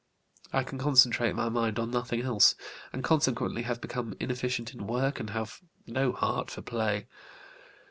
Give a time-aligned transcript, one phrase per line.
[0.51, 2.55] I can concentrate my mind on nothing else,
[2.91, 7.05] and consequently have become inefficient in work and have no heart for play.